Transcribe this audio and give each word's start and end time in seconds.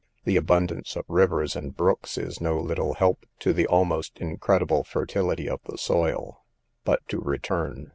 The 0.23 0.35
abundance 0.35 0.95
of 0.95 1.05
rivers 1.07 1.55
and 1.55 1.75
brooks 1.77 2.17
is 2.17 2.41
no 2.41 2.59
little 2.59 2.95
help 2.95 3.23
to 3.37 3.53
the 3.53 3.67
almost 3.67 4.17
incredible 4.17 4.83
fertility 4.83 5.47
of 5.47 5.59
the 5.65 5.77
soil. 5.77 6.43
But 6.83 7.07
to 7.09 7.19
return. 7.19 7.89